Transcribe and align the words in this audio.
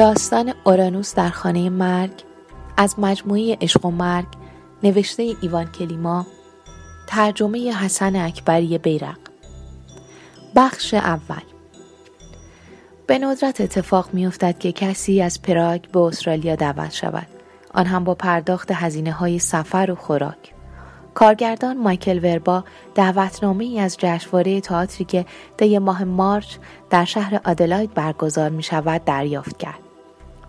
داستان 0.00 0.52
اورانوس 0.64 1.14
در 1.14 1.28
خانه 1.28 1.70
مرگ 1.70 2.12
از 2.76 2.94
مجموعه 2.98 3.58
عشق 3.60 3.86
و 3.86 3.90
مرگ 3.90 4.26
نوشته 4.82 5.36
ایوان 5.42 5.66
کلیما 5.66 6.26
ترجمه 7.06 7.72
حسن 7.72 8.16
اکبری 8.16 8.78
بیرق. 8.78 9.18
بخش 10.56 10.94
اول. 10.94 11.42
به 13.06 13.18
ندرت 13.18 13.60
اتفاق 13.60 14.08
میافتد 14.12 14.58
که 14.58 14.72
کسی 14.72 15.22
از 15.22 15.42
پراگ 15.42 15.82
به 15.90 16.00
استرالیا 16.00 16.56
دعوت 16.56 16.92
شود. 16.92 17.26
آن 17.74 17.86
هم 17.86 18.04
با 18.04 18.14
پرداخت 18.14 18.70
هزینه 18.72 19.12
های 19.12 19.38
سفر 19.38 19.90
و 19.90 19.94
خوراک. 19.94 20.54
کارگردان 21.14 21.78
مایکل 21.78 22.20
وربا 22.24 22.64
دعوتنامه 22.94 23.64
ای 23.64 23.80
از 23.80 23.96
جشنواره 23.96 24.60
تئاتری 24.60 25.04
که 25.04 25.26
طی 25.56 25.78
ماه 25.78 26.04
مارچ 26.04 26.56
در 26.90 27.04
شهر 27.04 27.40
آدلاید 27.44 27.94
برگزار 27.94 28.50
می 28.50 28.62
شود 28.62 29.04
دریافت 29.04 29.58
کرد. 29.58 29.89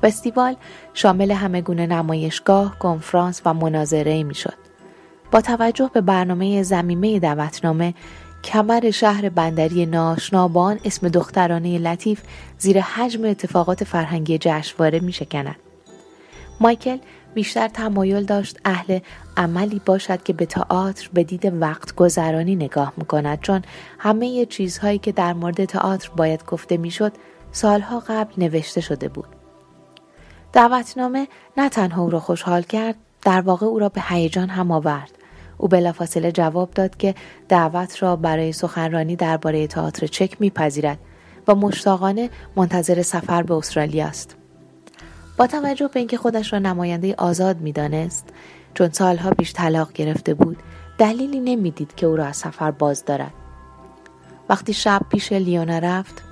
فستیوال 0.01 0.55
شامل 0.93 1.31
همه 1.31 1.61
گونه 1.61 1.87
نمایشگاه، 1.87 2.79
کنفرانس 2.79 3.41
و 3.45 3.53
مناظره 3.53 4.23
می 4.23 4.35
شد. 4.35 4.53
با 5.31 5.41
توجه 5.41 5.89
به 5.93 6.01
برنامه 6.01 6.63
زمیمه 6.63 7.19
دعوتنامه 7.19 7.93
کمر 8.43 8.91
شهر 8.91 9.29
بندری 9.29 9.85
ناشنا 9.85 10.47
با 10.47 10.63
آن 10.63 10.79
اسم 10.85 11.09
دخترانه 11.09 11.77
لطیف 11.77 12.21
زیر 12.57 12.81
حجم 12.81 13.25
اتفاقات 13.25 13.83
فرهنگی 13.83 14.37
جشنواره 14.37 14.99
می 14.99 15.11
شکند. 15.13 15.55
مایکل 16.59 16.98
بیشتر 17.33 17.67
تمایل 17.67 18.26
داشت 18.26 18.59
اهل 18.65 18.99
عملی 19.37 19.81
باشد 19.85 20.23
که 20.23 20.33
به 20.33 20.45
تئاتر 20.45 21.09
به 21.13 21.23
دید 21.23 21.54
وقت 21.61 21.95
گذرانی 21.95 22.55
نگاه 22.55 22.93
می‌کند 22.98 23.41
چون 23.41 23.61
همه 23.99 24.45
چیزهایی 24.45 24.98
که 24.98 25.11
در 25.11 25.33
مورد 25.33 25.65
تئاتر 25.65 26.09
باید 26.15 26.45
گفته 26.45 26.77
می‌شد 26.77 27.13
سالها 27.51 27.99
قبل 27.99 28.33
نوشته 28.37 28.81
شده 28.81 29.07
بود 29.07 29.40
دعوتنامه 30.54 31.27
نه 31.57 31.70
تنها 31.70 32.02
او 32.02 32.10
را 32.10 32.20
خوشحال 32.20 32.62
کرد 32.62 32.96
در 33.21 33.41
واقع 33.41 33.66
او 33.66 33.80
را 33.80 33.90
به 33.90 34.02
هیجان 34.02 34.49
هم 34.49 34.71
آورد. 34.71 35.12
او 35.57 35.68
بلافاصله 35.68 36.32
جواب 36.32 36.71
داد 36.71 36.98
که 36.98 37.16
دعوت 37.49 38.04
را 38.04 38.16
برای 38.16 38.54
سخنرانی 38.54 39.16
درباره 39.16 39.68
تئاتر 39.68 40.07
چک 40.07 40.41
میپذیرد 40.41 40.99
و 41.48 41.55
مشتاقانه 41.55 42.29
منتظر 42.55 43.02
سفر 43.02 43.44
به 43.44 43.54
استرالیا 43.54 44.05
است. 44.05 44.35
با 45.38 45.48
توجه 45.48 45.88
به 45.88 45.99
اینکه 45.99 46.18
خودش 46.18 46.54
را 46.54 46.60
نماینده 46.60 47.16
آزاد 47.18 47.57
می‌دانست 47.57 48.29
چون 48.74 48.90
سالها 48.90 49.32
پیش 49.32 49.54
طلاق 49.54 49.94
گرفته 49.94 50.34
بود 50.34 50.57
دلیلی 50.98 51.40
نمی‌دید 51.40 51.96
که 51.96 52.05
او 52.05 52.16
را 52.16 52.26
از 52.26 52.38
سفر 52.38 52.72
باز 52.72 53.05
دارد. 53.05 53.34
وقتی 54.49 54.74
شب 54.74 55.02
پیش 55.10 55.32
لیونا 55.32 55.77
رفت 55.77 56.24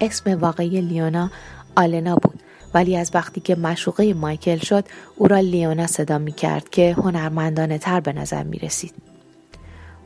اسم 0.00 0.40
واقعی 0.40 0.80
لیونا 0.80 1.30
آلنا 1.76 2.16
بود. 2.16 2.37
ولی 2.74 2.96
از 2.96 3.10
وقتی 3.14 3.40
که 3.40 3.56
مشوقه 3.56 4.14
مایکل 4.14 4.58
شد 4.58 4.84
او 5.16 5.28
را 5.28 5.38
لیونا 5.38 5.86
صدا 5.86 6.18
می 6.18 6.32
کرد 6.32 6.68
که 6.68 6.92
هنرمندانه 6.92 7.78
تر 7.78 8.00
به 8.00 8.12
نظر 8.12 8.42
می 8.42 8.58
رسید. 8.58 8.94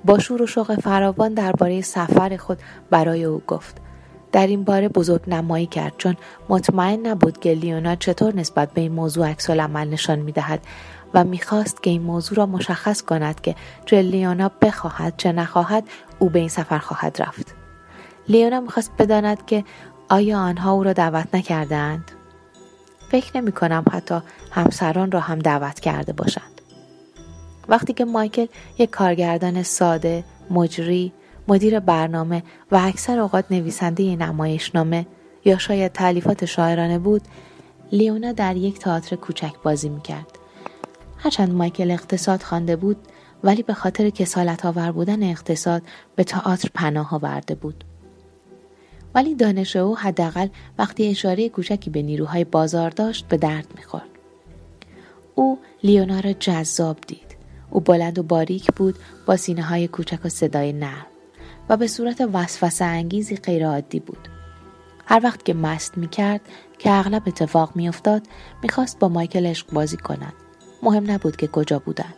با 0.04 0.18
شور 0.18 0.42
و 0.42 0.46
شوق 0.46 0.80
فراوان 0.80 1.34
درباره 1.34 1.80
سفر 1.80 2.36
خود 2.36 2.58
برای 2.90 3.24
او 3.24 3.42
گفت. 3.46 3.76
در 4.32 4.46
این 4.46 4.64
باره 4.64 4.88
بزرگ 4.88 5.22
نمایی 5.26 5.66
کرد 5.66 5.92
چون 5.98 6.16
مطمئن 6.48 7.06
نبود 7.06 7.40
که 7.40 7.54
لیونا 7.54 7.94
چطور 7.96 8.34
نسبت 8.34 8.72
به 8.72 8.80
این 8.80 8.92
موضوع 8.92 9.28
عکس 9.28 9.50
عمل 9.50 9.88
نشان 9.88 10.18
می‌دهد 10.18 10.60
و 11.14 11.24
می‌خواست 11.24 11.82
که 11.82 11.90
این 11.90 12.02
موضوع 12.02 12.38
را 12.38 12.46
مشخص 12.46 13.02
کند 13.02 13.40
که 13.40 13.54
چه 13.86 14.02
لیونا 14.02 14.50
بخواهد 14.62 15.14
چه 15.16 15.32
نخواهد 15.32 15.84
او 16.18 16.28
به 16.28 16.38
این 16.38 16.48
سفر 16.48 16.78
خواهد 16.78 17.22
رفت. 17.22 17.54
لیونا 18.28 18.60
می‌خواست 18.60 18.92
بداند 18.98 19.46
که 19.46 19.64
آیا 20.08 20.38
آنها 20.38 20.72
او 20.72 20.82
را 20.82 20.92
دعوت 20.92 21.34
نکردند 21.34 22.10
فکر 23.12 23.36
نمی 23.36 23.52
کنم 23.52 23.84
حتی 23.92 24.20
همسران 24.50 25.12
را 25.12 25.20
هم 25.20 25.38
دعوت 25.38 25.80
کرده 25.80 26.12
باشند. 26.12 26.60
وقتی 27.68 27.92
که 27.92 28.04
مایکل 28.04 28.46
یک 28.78 28.90
کارگردان 28.90 29.62
ساده 29.62 30.24
مجری 30.50 31.12
مدیر 31.48 31.80
برنامه 31.80 32.42
و 32.70 32.80
اکثر 32.82 33.18
اوقات 33.18 33.44
نویسنده 33.50 34.16
نمایشنامه 34.16 35.06
یا 35.44 35.58
شاید 35.58 35.92
تعلیفات 35.92 36.44
شاعرانه 36.44 36.98
بود 36.98 37.22
لیونا 37.92 38.32
در 38.32 38.56
یک 38.56 38.78
تئاتر 38.78 39.16
کوچک 39.16 39.52
بازی 39.62 39.88
می‌کرد 39.88 40.38
هرچند 41.16 41.54
مایکل 41.54 41.90
اقتصاد 41.90 42.42
خوانده 42.42 42.76
بود 42.76 42.96
ولی 43.44 43.62
به 43.62 43.74
خاطر 43.74 44.10
کسالت 44.10 44.66
آور 44.66 44.92
بودن 44.92 45.22
اقتصاد 45.22 45.82
به 46.16 46.24
تئاتر 46.24 46.68
پناه 46.74 47.14
آورده 47.14 47.54
بود. 47.54 47.84
ولی 49.14 49.34
دانش 49.34 49.76
او 49.76 49.98
حداقل 49.98 50.48
وقتی 50.78 51.08
اشاره 51.08 51.48
کوچکی 51.48 51.90
به 51.90 52.02
نیروهای 52.02 52.44
بازار 52.44 52.90
داشت 52.90 53.28
به 53.28 53.36
درد 53.36 53.66
می‌خورد 53.76 54.08
او 55.34 55.58
لیونا 55.82 56.20
را 56.20 56.32
جذاب 56.32 56.98
دید 57.06 57.36
او 57.70 57.80
بلند 57.80 58.18
و 58.18 58.22
باریک 58.22 58.66
بود 58.76 58.94
با 59.26 59.36
سینه 59.36 59.62
های 59.62 59.88
کوچک 59.88 60.18
و 60.24 60.28
صدای 60.28 60.72
نرم 60.72 61.06
و 61.68 61.76
به 61.76 61.86
صورت 61.86 62.28
وسوسه 62.32 62.84
انگیزی 62.84 63.36
غیرعادی 63.36 64.00
بود. 64.00 64.28
هر 65.06 65.20
وقت 65.24 65.44
که 65.44 65.54
مست 65.54 65.98
می 65.98 66.08
کرد 66.08 66.40
که 66.78 66.90
اغلب 66.90 67.22
اتفاق 67.26 67.76
می 67.76 67.88
افتاد 67.88 68.22
می‌خواست 68.62 68.98
با 68.98 69.08
مایکل 69.08 69.46
عشق 69.46 69.72
بازی 69.72 69.96
کند. 69.96 70.32
مهم 70.82 71.10
نبود 71.10 71.36
که 71.36 71.46
کجا 71.46 71.78
بودند. 71.78 72.14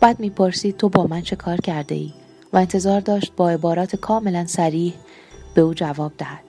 بعد 0.00 0.20
می‌پرسید 0.20 0.76
تو 0.76 0.88
با 0.88 1.06
من 1.06 1.22
چه 1.22 1.36
کار 1.36 1.56
کرده 1.56 1.94
ای؟ 1.94 2.12
و 2.52 2.56
انتظار 2.56 3.00
داشت 3.00 3.32
با 3.36 3.50
عبارات 3.50 3.96
کاملا 3.96 4.46
سریح 4.46 4.94
به 5.54 5.60
او 5.60 5.74
جواب 5.74 6.12
دهد. 6.18 6.44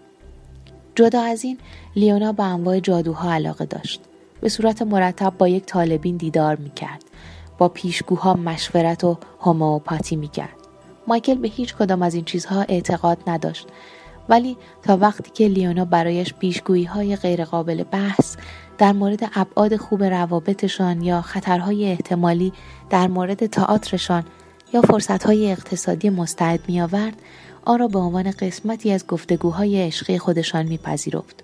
جدا 0.95 1.21
از 1.21 1.43
این 1.43 1.57
لیونا 1.95 2.31
به 2.31 2.43
انواع 2.43 2.79
جادوها 2.79 3.33
علاقه 3.33 3.65
داشت. 3.65 4.01
به 4.41 4.49
صورت 4.49 4.81
مرتب 4.81 5.33
با 5.37 5.47
یک 5.47 5.65
طالبین 5.65 6.17
دیدار 6.17 6.55
می 6.55 6.69
کرد. 6.69 7.03
با 7.57 7.69
پیشگوها 7.69 8.33
مشورت 8.33 9.03
و 9.03 9.17
هومئوپاتی 9.39 10.15
می 10.15 10.27
کرد. 10.27 10.55
مایکل 11.07 11.35
به 11.35 11.47
هیچ 11.47 11.75
کدام 11.75 12.01
از 12.01 12.15
این 12.15 12.25
چیزها 12.25 12.61
اعتقاد 12.61 13.17
نداشت 13.27 13.67
ولی 14.29 14.57
تا 14.83 14.97
وقتی 14.97 15.31
که 15.33 15.47
لیونا 15.47 15.85
برایش 15.85 16.33
پیشگویی 16.33 16.83
های 16.83 17.15
غیرقابل 17.15 17.83
بحث 17.83 18.37
در 18.77 18.91
مورد 18.91 19.29
ابعاد 19.35 19.75
خوب 19.75 20.03
روابطشان 20.03 21.01
یا 21.01 21.21
خطرهای 21.21 21.91
احتمالی 21.91 22.53
در 22.89 23.07
مورد 23.07 23.45
تئاترشان 23.45 24.23
یا 24.73 24.81
فرصتهای 24.81 25.51
اقتصادی 25.51 26.09
مستعد 26.09 26.59
می 26.67 26.81
آورد 26.81 27.21
آن 27.65 27.79
را 27.79 27.87
به 27.87 27.99
عنوان 27.99 28.31
قسمتی 28.31 28.91
از 28.91 29.07
گفتگوهای 29.07 29.81
عشقی 29.81 30.17
خودشان 30.17 30.65
میپذیرفت 30.65 31.43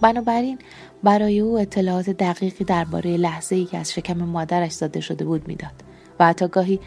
بنابراین 0.00 0.58
برای 1.02 1.40
او 1.40 1.58
اطلاعات 1.58 2.10
دقیقی 2.10 2.64
درباره 2.64 3.16
لحظه 3.16 3.56
ای 3.56 3.64
که 3.64 3.78
از 3.78 3.92
شکم 3.92 4.18
مادرش 4.18 4.72
زاده 4.72 5.00
شده 5.00 5.24
بود 5.24 5.48
می‌داد 5.48 5.72
و 6.20 6.26
حتی 6.26 6.48
گاهی 6.48 6.80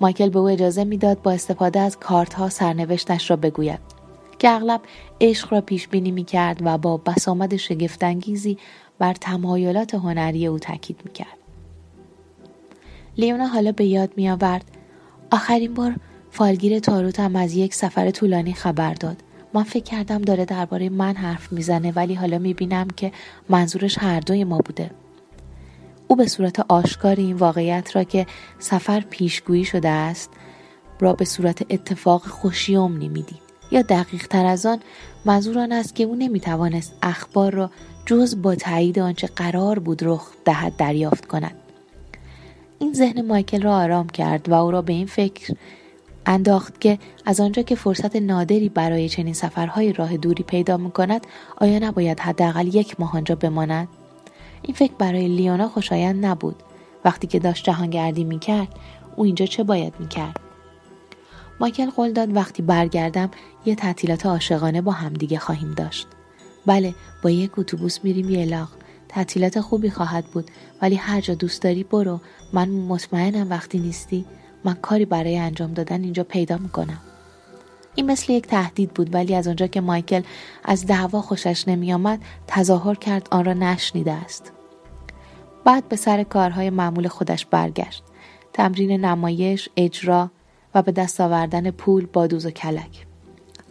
مایکل 0.00 0.28
به 0.28 0.38
او 0.38 0.48
اجازه 0.48 0.84
می‌داد 0.84 1.22
با 1.22 1.32
استفاده 1.32 1.80
از 1.80 1.98
کارت 1.98 2.34
ها 2.34 2.48
سرنوشتش 2.48 3.30
را 3.30 3.36
بگوید 3.36 3.80
که 4.38 4.50
اغلب 4.50 4.80
عشق 5.20 5.52
را 5.52 5.60
پیش 5.60 5.88
بینی 5.88 6.10
می 6.10 6.24
کرد 6.24 6.60
و 6.64 6.78
با 6.78 6.96
بسامد 6.96 7.56
شگفتانگیزی 7.56 8.58
بر 8.98 9.14
تمایلات 9.14 9.94
هنری 9.94 10.46
او 10.46 10.58
تاکید 10.58 11.00
می 11.04 11.12
کرد. 11.12 11.38
لیونا 13.18 13.46
حالا 13.46 13.72
به 13.72 13.84
یاد 13.84 14.12
می 14.16 14.30
آورد 14.30 14.64
آخرین 15.30 15.74
بار 15.74 15.94
فالگیر 16.30 16.78
تاروت 16.78 17.20
از 17.20 17.54
یک 17.54 17.74
سفر 17.74 18.10
طولانی 18.10 18.52
خبر 18.52 18.94
داد. 18.94 19.16
من 19.54 19.62
فکر 19.62 19.84
کردم 19.84 20.22
داره 20.22 20.44
درباره 20.44 20.88
من 20.88 21.14
حرف 21.16 21.52
می‌زنه 21.52 21.92
ولی 21.92 22.14
حالا 22.14 22.38
می 22.38 22.54
بینم 22.54 22.88
که 22.96 23.12
منظورش 23.48 23.98
هر 23.98 24.20
دوی 24.20 24.44
ما 24.44 24.58
بوده. 24.58 24.90
او 26.08 26.16
به 26.16 26.26
صورت 26.26 26.60
آشکار 26.60 27.16
این 27.16 27.36
واقعیت 27.36 27.96
را 27.96 28.04
که 28.04 28.26
سفر 28.58 29.00
پیشگویی 29.00 29.64
شده 29.64 29.88
است 29.88 30.30
را 31.00 31.12
به 31.12 31.24
صورت 31.24 31.62
اتفاق 31.70 32.22
خوشی 32.22 32.76
امنی 32.76 33.08
می‌دید 33.08 33.48
یا 33.70 33.82
دقیق 33.82 34.26
تر 34.26 34.46
از 34.46 34.66
آن 34.66 34.80
منظور 35.24 35.58
آن 35.58 35.72
است 35.72 35.94
که 35.94 36.04
او 36.04 36.14
نمی‌توانست 36.14 36.92
اخبار 37.02 37.52
را 37.52 37.70
جز 38.06 38.42
با 38.42 38.54
تایید 38.54 38.98
آنچه 38.98 39.26
قرار 39.26 39.78
بود 39.78 40.04
رخ 40.04 40.30
دهد 40.44 40.76
دریافت 40.76 41.26
کند 41.26 41.54
این 42.78 42.92
ذهن 42.92 43.26
مایکل 43.26 43.62
را 43.62 43.76
آرام 43.76 44.06
کرد 44.06 44.48
و 44.48 44.54
او 44.54 44.70
را 44.70 44.82
به 44.82 44.92
این 44.92 45.06
فکر 45.06 45.54
انداخت 46.28 46.80
که 46.80 46.98
از 47.26 47.40
آنجا 47.40 47.62
که 47.62 47.74
فرصت 47.74 48.16
نادری 48.16 48.68
برای 48.68 49.08
چنین 49.08 49.34
سفرهای 49.34 49.92
راه 49.92 50.16
دوری 50.16 50.44
پیدا 50.44 50.76
می 50.76 50.90
کند 50.90 51.26
آیا 51.56 51.78
نباید 51.78 52.20
حداقل 52.20 52.66
یک 52.66 53.00
ماه 53.00 53.16
آنجا 53.16 53.34
بماند؟ 53.34 53.88
این 54.62 54.74
فکر 54.74 54.92
برای 54.98 55.28
لیونا 55.28 55.68
خوشایند 55.68 56.26
نبود. 56.26 56.56
وقتی 57.04 57.26
که 57.26 57.38
داشت 57.38 57.64
جهانگردی 57.64 58.24
می‌کرد 58.24 58.68
او 59.16 59.24
اینجا 59.24 59.46
چه 59.46 59.62
باید 59.62 59.94
می‌کرد؟ 59.98 60.40
مایکل 61.60 61.90
قول 61.90 62.12
داد 62.12 62.36
وقتی 62.36 62.62
برگردم 62.62 63.30
یه 63.66 63.74
تعطیلات 63.74 64.26
عاشقانه 64.26 64.80
با 64.80 64.92
همدیگه 64.92 65.38
خواهیم 65.38 65.74
داشت. 65.74 66.06
بله 66.66 66.94
با 67.22 67.30
یک 67.30 67.58
اتوبوس 67.58 67.98
میریم 68.04 68.30
یلاق 68.30 68.68
تعطیلات 69.08 69.60
خوبی 69.60 69.90
خواهد 69.90 70.24
بود 70.24 70.50
ولی 70.82 70.94
هر 70.94 71.20
جا 71.20 71.34
دوست 71.34 71.62
داری 71.62 71.84
برو. 71.84 72.20
من 72.52 72.68
مطمئنم 72.68 73.50
وقتی 73.50 73.78
نیستی. 73.78 74.24
من 74.64 74.74
کاری 74.74 75.04
برای 75.04 75.38
انجام 75.38 75.72
دادن 75.72 76.04
اینجا 76.04 76.24
پیدا 76.24 76.56
می‌کنم. 76.56 77.00
این 77.94 78.10
مثل 78.10 78.32
یک 78.32 78.46
تهدید 78.46 78.94
بود 78.94 79.14
ولی 79.14 79.34
از 79.34 79.48
آنجا 79.48 79.66
که 79.66 79.80
مایکل 79.80 80.22
از 80.64 80.86
دعوا 80.86 81.20
خوشش 81.20 81.68
نمیآمد 81.68 82.20
تظاهر 82.46 82.94
کرد 82.94 83.28
آن 83.30 83.44
را 83.44 83.52
نشنیده 83.52 84.12
است. 84.12 84.52
بعد 85.64 85.88
به 85.88 85.96
سر 85.96 86.22
کارهای 86.22 86.70
معمول 86.70 87.08
خودش 87.08 87.46
برگشت. 87.46 88.02
تمرین 88.52 89.04
نمایش 89.04 89.68
اجرا 89.76 90.30
و 90.74 90.82
به 90.82 90.92
دست 90.92 91.20
آوردن 91.20 91.70
پول 91.70 92.06
با 92.06 92.26
دوز 92.26 92.46
و 92.46 92.50
کلک. 92.50 93.06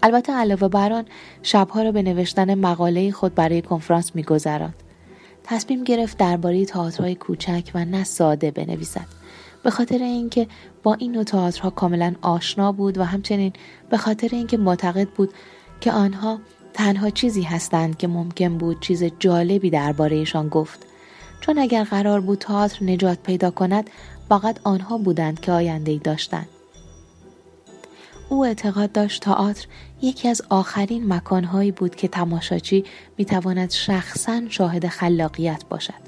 البته 0.04 0.34
علاوه 0.34 0.68
بر 0.68 0.94
آن 0.94 1.06
شبها 1.44 1.82
را 1.82 1.92
به 1.92 2.02
نوشتن 2.02 2.56
مقاله 2.56 3.12
خود 3.12 3.36
برای 3.36 3.62
کنفرانس 3.62 4.16
میگذراند. 4.16 4.84
تصمیم 5.44 5.84
گرفت 5.84 6.18
درباره 6.18 6.66
تئاترهای 6.66 7.16
کوچک 7.16 7.72
و 7.76 7.86
نه 7.86 8.04
ساده 8.04 8.52
بنویسد. 8.52 9.06
به 9.68 9.72
خاطر 9.72 9.98
اینکه 9.98 10.48
با 10.84 10.94
این 10.94 11.12
نوع 11.12 11.24
تئاترها 11.24 11.70
کاملا 11.70 12.16
آشنا 12.22 12.72
بود 12.72 12.98
و 12.98 13.04
همچنین 13.04 13.54
به 13.90 13.98
خاطر 13.98 14.30
اینکه 14.32 14.58
معتقد 14.58 15.10
بود 15.10 15.34
که 15.82 15.92
آنها 15.92 16.40
تنها 16.74 17.10
چیزی 17.10 17.42
هستند 17.42 17.98
که 17.98 18.08
ممکن 18.08 18.58
بود 18.58 18.80
چیز 18.80 19.04
جالبی 19.20 19.70
دربارهشان 19.70 20.50
گفت. 20.50 20.86
چون 21.42 21.60
اگر 21.60 21.84
قرار 21.84 22.22
بود 22.22 22.38
تئاتر 22.38 22.86
نجات 22.86 23.20
پیدا 23.20 23.52
کند 23.52 23.90
فقط 24.30 24.60
آنها 24.64 24.98
بودند 24.98 25.40
که 25.40 25.52
آینده 25.52 25.92
ای 25.92 26.00
داشتند. 26.00 26.48
او 28.30 28.46
اعتقاد 28.46 28.92
داشت 28.92 29.22
تئاتر 29.22 29.66
یکی 30.02 30.28
از 30.28 30.42
آخرین 30.50 31.14
مکانهایی 31.14 31.72
بود 31.72 31.96
که 31.96 32.08
تماشاچی 32.08 32.86
می‌تواند 33.18 33.72
شخصا 33.72 34.42
شاهد 34.50 34.88
خلاقیت 34.88 35.64
باشد. 35.70 36.07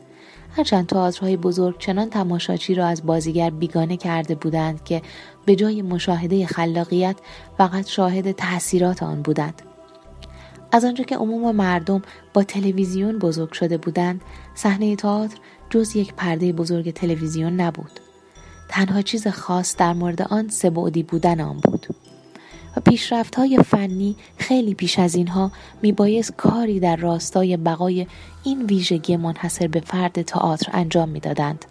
هرچند 0.52 0.88
تئاترهای 0.88 1.38
بزرگ 1.38 1.78
چنان 1.78 2.10
تماشاچی 2.10 2.76
را 2.76 2.88
از 2.88 3.06
بازیگر 3.06 3.50
بیگانه 3.50 3.98
کرده 3.98 4.36
بودند 4.36 4.84
که 4.84 5.02
به 5.46 5.56
جای 5.56 5.82
مشاهده 5.82 6.46
خلاقیت 6.46 7.16
فقط 7.58 7.88
شاهد 7.88 8.32
تاثیرات 8.32 9.04
آن 9.04 9.22
بودند. 9.22 9.62
از 10.72 10.86
آنجا 10.86 11.04
که 11.04 11.18
عموم 11.18 11.56
مردم 11.56 12.02
با 12.34 12.44
تلویزیون 12.44 13.20
بزرگ 13.20 13.52
شده 13.52 13.78
بودند 13.78 14.22
صحنه 14.56 14.96
تئاتر 14.96 15.38
جز 15.70 15.96
یک 15.96 16.14
پرده 16.14 16.54
بزرگ 16.54 16.94
تلویزیون 16.94 17.62
نبود. 17.62 18.00
تنها 18.70 19.02
چیز 19.02 19.28
خاص 19.28 19.76
در 19.78 19.94
مورد 19.94 20.22
آن 20.22 20.50
سبعدی 20.50 21.04
بودن 21.04 21.42
آن 21.42 21.58
بود. 21.64 21.79
و 22.78 22.80
پیشرفت 22.80 23.36
های 23.36 23.58
فنی 23.58 24.16
خیلی 24.38 24.74
پیش 24.74 25.00
از 25.00 25.16
اینها 25.16 25.52
میبایست 25.82 26.34
کاری 26.38 26.80
در 26.80 26.96
راستای 26.96 27.58
بقای 27.58 28.08
این 28.44 28.66
ویژگی 28.66 29.18
منحصر 29.18 29.68
به 29.68 29.80
فرد 29.80 30.22
تئاتر 30.22 30.70
انجام 30.74 31.10
می‌دادند. 31.10 31.66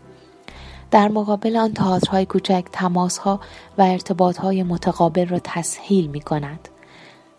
در 0.90 1.08
مقابل 1.08 1.56
آن 1.56 1.72
تئاترهای 1.72 2.26
کوچک 2.26 2.64
تماسها 2.72 3.40
و 3.78 3.82
ارتباطهای 3.82 4.62
متقابل 4.62 5.26
را 5.26 5.40
تسهیل 5.44 6.06
می 6.06 6.20
کنند. 6.20 6.68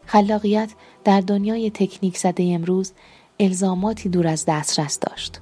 خلاقیت 0.05 0.71
در 1.03 1.21
دنیای 1.21 1.71
تکنیک 1.71 2.17
زده 2.17 2.43
امروز 2.43 2.93
الزاماتی 3.39 4.09
دور 4.09 4.27
از 4.27 4.45
دسترس 4.47 4.99
داشت. 4.99 5.39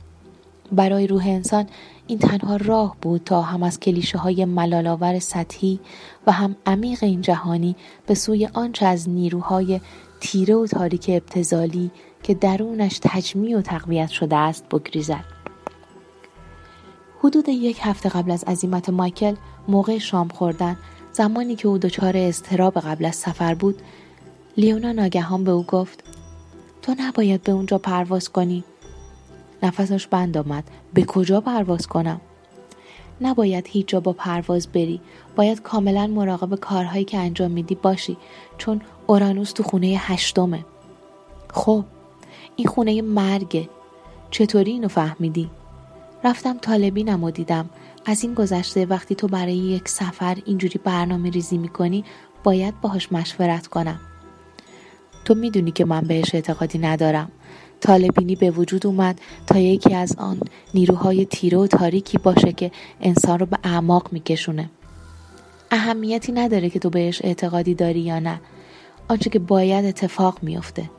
برای 0.72 1.08
روح 1.08 1.28
انسان 1.28 1.66
این 2.08 2.19
تنها 2.19 2.56
راه 2.56 2.96
بود 3.02 3.22
تا 3.24 3.42
هم 3.42 3.64
از 3.64 3.80
کلیشه 3.80 4.18
های 4.18 4.46
ملالاور 4.46 5.19
سطحی 5.19 5.80
و 6.28 6.31
هم 6.31 6.56
عمیق 6.66 7.04
این 7.04 7.22
جهانی 7.22 7.75
به 8.08 8.14
سوی 8.14 8.50
آنچه 8.54 8.86
از 8.86 9.10
نیروهای 9.10 9.81
تیره 10.19 10.56
و 10.56 10.68
تاریک 10.68 11.06
ابتزالی 11.10 11.92
که 12.24 12.34
درونش 12.34 13.00
تجمیع 13.02 13.58
و 13.58 13.62
تقویت 13.62 14.10
شده 14.10 14.36
است 14.36 14.69
بگریزد. 14.69 15.24
حدود 17.24 17.50
یک 17.50 17.78
هفته 17.81 18.10
قبل 18.10 18.31
از 18.31 18.44
عزیمت 18.44 18.90
مایکل 18.90 19.36
موقع 19.68 19.98
شام 19.98 20.28
خوردن 20.28 20.78
زمانی 21.12 21.56
که 21.56 21.68
او 21.68 21.78
دچار 21.78 22.18
اضطراب 22.18 22.80
قبل 22.80 23.06
از 23.06 23.16
سفر 23.16 23.54
بود 23.54 23.81
لیونا 24.58 24.92
ناگهان 24.92 25.44
به 25.44 25.52
او 25.52 25.63
گفت 25.63 26.04
تو 26.81 26.96
نباید 27.00 27.44
به 27.44 27.52
اونجا 27.52 27.78
پرواز 27.78 28.30
کنی. 28.30 28.63
نفسش 29.63 30.07
بند 30.07 30.38
آمد. 30.38 30.63
به 30.94 31.04
کجا 31.04 31.42
پرواز 31.42 31.88
کنم؟ 31.88 32.21
نباید 33.21 33.68
هیچ 33.68 33.88
جا 33.88 34.00
با 34.00 34.13
پرواز 34.13 34.68
بری. 34.68 35.01
باید 35.36 35.62
کاملا 35.62 36.07
مراقب 36.07 36.56
کارهایی 36.56 37.06
که 37.06 37.18
انجام 37.18 37.51
میدی 37.51 37.75
باشی 37.75 38.18
چون 38.57 38.81
اورانوس 39.07 39.51
تو 39.51 39.63
خونه 39.63 39.88
هشتمه. 39.88 40.65
خب 41.54 41.83
این 42.56 42.68
خونه 42.68 43.01
مرگه. 43.01 43.69
چطوری 44.31 44.71
اینو 44.71 44.88
فهمیدی؟ 44.88 45.50
رفتم 46.24 46.57
طالبینم 46.57 47.24
و 47.24 47.31
دیدم. 47.31 47.69
از 48.06 48.24
این 48.24 48.33
گذشته 48.33 48.86
وقتی 48.86 49.15
تو 49.15 49.27
برای 49.27 49.56
یک 49.56 49.89
سفر 49.89 50.38
اینجوری 50.45 50.80
برنامه 50.83 51.30
ریزی 51.30 51.57
می‌کنی 51.57 52.03
باید 52.44 52.81
باهاش 52.81 53.12
مشورت 53.12 53.68
کنم. 53.68 54.00
تو 55.25 55.36
می‌دونی 55.36 55.71
که 55.71 55.86
من 55.86 56.01
بهش 56.01 56.36
اعتقادی 56.36 56.80
ندارم. 56.80 57.31
طالبینی 57.81 58.35
به 58.35 58.51
وجود 58.51 58.88
اومد 58.88 59.21
تا 59.47 59.59
یکی 59.59 59.94
از 59.94 60.15
آن 60.18 60.39
نیروهای 60.74 61.25
تیره 61.25 61.57
و 61.57 61.68
تاریکی 61.68 62.18
باشه 62.18 62.51
که 62.51 62.71
انسان 63.01 63.39
رو 63.39 63.45
به 63.45 63.57
اعماق 63.63 64.07
میکشونه. 64.12 64.69
اهمیتی 65.71 66.31
نداره 66.31 66.69
که 66.69 66.79
تو 66.79 66.89
بهش 66.89 67.21
اعتقادی 67.24 67.74
داری 67.74 68.00
یا 68.00 68.19
نه. 68.19 68.41
آنچه 69.07 69.29
که 69.29 69.39
باید 69.39 69.85
اتفاق 69.85 70.38
میافته. 70.41 70.89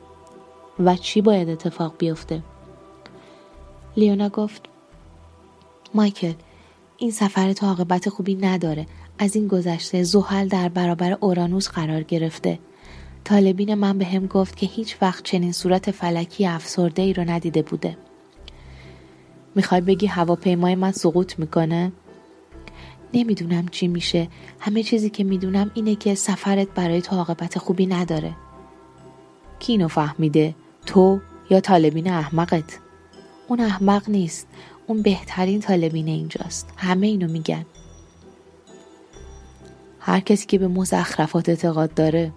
و 0.79 0.95
چی 0.95 1.21
باید 1.21 1.49
اتفاق 1.49 1.93
بیفته؟ 1.97 2.41
لیونا 3.97 4.29
گفت 4.29 4.61
مایکل 5.93 6.33
این 6.97 7.11
سفر 7.11 7.53
تو 7.53 7.65
عاقبت 7.65 8.09
خوبی 8.09 8.35
نداره. 8.35 8.85
از 9.19 9.35
این 9.35 9.47
گذشته 9.47 10.03
زحل 10.03 10.47
در 10.47 10.69
برابر 10.69 11.17
اورانوس 11.21 11.69
قرار 11.69 12.03
گرفته. 12.03 12.59
طالبین 13.29 13.73
من 13.73 13.97
به 13.97 14.05
هم 14.05 14.25
گفت 14.25 14.55
که 14.57 14.65
هیچ 14.65 14.97
وقت 15.01 15.23
چنین 15.23 15.51
صورت 15.51 15.91
فلکی 15.91 16.45
افسرده 16.45 17.01
ای 17.01 17.13
رو 17.13 17.23
ندیده 17.23 17.61
بوده 17.61 17.97
می‌خوای 19.55 19.81
بگی 19.81 20.07
هواپیمای 20.07 20.75
من 20.75 20.91
سقوط 20.91 21.39
می‌کنه؟ 21.39 21.91
نمی‌دونم 23.13 23.67
چی 23.67 23.87
میشه 23.87 24.27
همه 24.59 24.83
چیزی 24.83 25.09
که 25.09 25.23
می‌دونم 25.23 25.71
اینه 25.73 25.95
که 25.95 26.15
سفرت 26.15 26.67
برای 26.75 27.01
تو 27.01 27.15
عاقبت 27.15 27.57
خوبی 27.57 27.85
نداره 27.85 28.35
کی 29.59 29.71
اینو 29.71 29.87
فهمیده؟ 29.87 30.55
تو 30.85 31.19
یا 31.49 31.59
طالبین 31.59 32.11
احمقت؟ 32.11 32.79
اون 33.47 33.59
احمق 33.59 34.09
نیست 34.09 34.47
اون 34.87 35.01
بهترین 35.01 35.59
طالبین 35.59 36.07
اینجاست 36.07 36.73
همه 36.77 37.07
اینو 37.07 37.27
میگن 37.27 37.65
هر 39.99 40.19
کسی 40.19 40.45
که 40.45 40.57
به 40.57 40.67
مزخرفات 40.67 41.49
اعتقاد 41.49 41.93
داره 41.93 42.31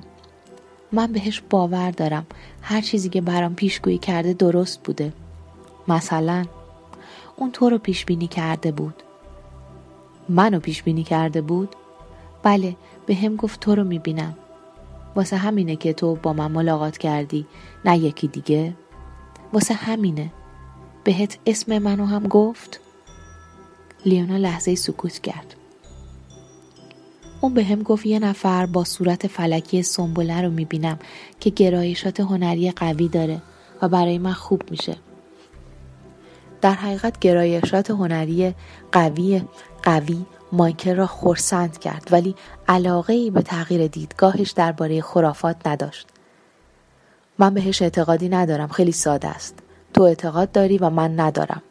من 0.92 1.12
بهش 1.12 1.42
باور 1.50 1.90
دارم. 1.90 2.26
هر 2.62 2.80
چیزی 2.80 3.08
که 3.08 3.20
برام 3.20 3.54
پیشگویی 3.54 3.98
کرده 3.98 4.32
درست 4.32 4.82
بوده. 4.82 5.12
مثلا 5.88 6.44
اون 7.36 7.50
تو 7.50 7.70
رو 7.70 7.78
پیش 7.78 8.04
بینی 8.04 8.26
کرده 8.26 8.72
بود. 8.72 9.02
منو 10.28 10.60
پیش 10.60 10.82
بینی 10.82 11.02
کرده 11.02 11.40
بود؟ 11.40 11.76
بله 12.42 12.76
به 13.06 13.14
هم 13.14 13.36
گفت 13.36 13.60
تو 13.60 13.74
رو 13.74 13.84
می‌بینم. 13.84 14.36
واسه 15.16 15.36
همینه 15.36 15.76
که 15.76 15.92
تو 15.92 16.14
با 16.14 16.32
من 16.32 16.50
ملاقات 16.52 16.98
کردی 16.98 17.46
نه 17.84 17.98
یکی 17.98 18.28
دیگه. 18.28 18.74
واسه 19.52 19.74
همینه. 19.74 20.32
بهت 21.04 21.38
اسم 21.46 21.78
منو 21.78 22.06
هم 22.06 22.22
گفت؟ 22.22 22.80
لیونا 24.06 24.36
لحظه 24.36 24.74
سکوت 24.74 25.18
کرد. 25.18 25.54
اون 27.42 27.54
به 27.54 27.64
هم 27.64 27.82
گفت 27.82 28.06
یه 28.06 28.18
نفر 28.18 28.66
با 28.66 28.84
صورت 28.84 29.26
فلکی 29.26 29.82
سنبله 29.82 30.42
رو 30.42 30.50
می‌بینم 30.50 30.98
که 31.40 31.50
گرایشات 31.50 32.20
هنری 32.20 32.70
قوی 32.70 33.08
داره 33.08 33.42
و 33.82 33.88
برای 33.88 34.18
من 34.18 34.32
خوب 34.32 34.62
میشه. 34.70 34.96
در 36.60 36.72
حقیقت 36.72 37.18
گرایشات 37.18 37.90
هنری 37.90 38.54
قوی 38.92 39.42
قوی 39.82 40.26
مایکل 40.52 40.96
را 40.96 41.06
خورسند 41.06 41.78
کرد 41.78 42.08
ولی 42.10 42.34
علاقه 42.68 43.12
ای 43.12 43.30
به 43.30 43.42
تغییر 43.42 43.86
دیدگاهش 43.86 44.50
درباره 44.50 45.00
خرافات 45.00 45.66
نداشت. 45.66 46.06
من 47.38 47.54
بهش 47.54 47.82
اعتقادی 47.82 48.28
ندارم 48.28 48.68
خیلی 48.68 48.92
ساده 48.92 49.28
است. 49.28 49.58
تو 49.94 50.02
اعتقاد 50.02 50.52
داری 50.52 50.78
و 50.78 50.90
من 50.90 51.20
ندارم. 51.20 51.62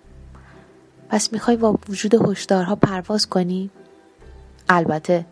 پس 1.09 1.33
می‌خوای 1.33 1.57
با 1.57 1.79
وجود 1.89 2.15
هشدارها 2.29 2.75
پرواز 2.75 3.29
کنی؟ 3.29 3.69
البته 4.69 5.25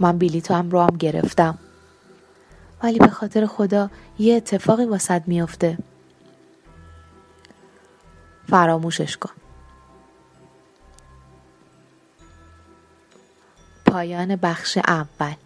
من 0.00 0.18
بلیطم 0.18 0.70
رو 0.70 0.80
هم 0.82 0.96
گرفتم. 0.96 1.58
ولی 2.82 2.98
به 2.98 3.08
خاطر 3.08 3.46
خدا 3.46 3.90
یه 4.18 4.36
اتفاقی 4.36 4.84
واسد 4.84 5.22
میافته 5.26 5.78
فراموشش 8.48 9.16
کن. 9.16 9.30
پایان 13.86 14.36
بخش 14.36 14.78
اول. 14.78 15.45